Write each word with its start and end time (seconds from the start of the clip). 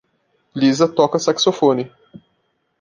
Liza 0.59 0.87
toca 0.87 1.19
saxofone. 1.19 1.85